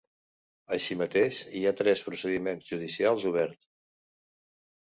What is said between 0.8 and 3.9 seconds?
mateix, hi ha tres procediments judicials obert.